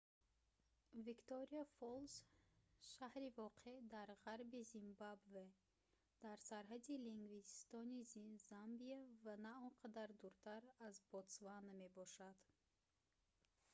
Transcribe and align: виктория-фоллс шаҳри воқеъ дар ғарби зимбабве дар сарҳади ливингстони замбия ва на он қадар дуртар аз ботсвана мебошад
виктория-фоллс 1.07 2.13
шаҳри 2.91 3.27
воқеъ 3.41 3.75
дар 3.93 4.09
ғарби 4.25 4.59
зимбабве 4.75 5.45
дар 6.23 6.37
сарҳади 6.49 6.93
ливингстони 7.05 7.99
замбия 8.49 8.99
ва 9.25 9.33
на 9.45 9.53
он 9.65 9.73
қадар 9.83 10.09
дуртар 10.21 10.61
аз 10.87 10.95
ботсвана 11.11 11.71
мебошад 11.81 12.37